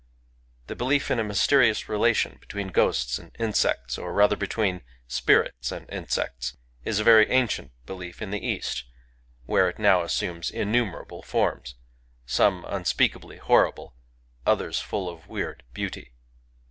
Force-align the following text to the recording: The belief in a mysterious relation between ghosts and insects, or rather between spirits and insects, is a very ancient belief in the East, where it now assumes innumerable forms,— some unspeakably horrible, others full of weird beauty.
The 0.65 0.75
belief 0.75 1.11
in 1.11 1.19
a 1.19 1.23
mysterious 1.23 1.87
relation 1.87 2.37
between 2.39 2.69
ghosts 2.69 3.19
and 3.19 3.35
insects, 3.37 3.99
or 3.99 4.11
rather 4.13 4.35
between 4.35 4.81
spirits 5.07 5.71
and 5.71 5.87
insects, 5.91 6.57
is 6.83 6.97
a 6.99 7.03
very 7.03 7.29
ancient 7.29 7.71
belief 7.85 8.19
in 8.19 8.31
the 8.31 8.43
East, 8.43 8.85
where 9.45 9.69
it 9.69 9.77
now 9.77 10.01
assumes 10.01 10.49
innumerable 10.49 11.21
forms,— 11.21 11.75
some 12.25 12.65
unspeakably 12.67 13.37
horrible, 13.37 13.95
others 14.43 14.79
full 14.79 15.07
of 15.07 15.27
weird 15.27 15.61
beauty. 15.71 16.13